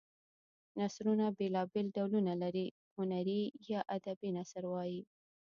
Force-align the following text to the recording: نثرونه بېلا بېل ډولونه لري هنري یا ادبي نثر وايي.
نثرونه 0.79 1.25
بېلا 1.37 1.61
بېل 1.71 1.87
ډولونه 1.95 2.33
لري 2.43 2.67
هنري 2.95 3.41
یا 3.71 3.79
ادبي 3.95 4.29
نثر 4.37 4.63
وايي. 4.71 5.01